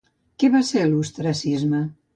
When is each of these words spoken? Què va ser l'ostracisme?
Què 0.43 0.49
va 0.55 0.61
ser 0.71 0.87
l'ostracisme? 0.89 1.89